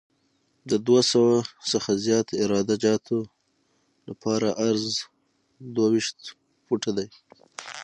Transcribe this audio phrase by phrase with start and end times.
[0.69, 1.33] د دوه سوه
[1.71, 3.19] څخه زیات عراده جاتو
[4.09, 4.83] لپاره عرض
[5.75, 6.19] دوه ویشت
[6.65, 7.07] فوټه دی